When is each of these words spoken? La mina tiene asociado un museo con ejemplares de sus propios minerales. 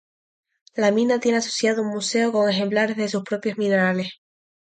La 0.73 0.89
mina 0.89 1.19
tiene 1.19 1.37
asociado 1.37 1.83
un 1.83 1.89
museo 1.89 2.31
con 2.31 2.49
ejemplares 2.49 2.97
de 2.97 3.07
sus 3.07 3.21
propios 3.21 3.59
minerales. 3.59 4.09